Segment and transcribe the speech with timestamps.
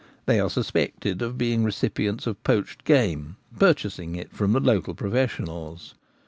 [0.25, 5.93] They are suspected of being recipients of poached game, purchasing it from the local professionals.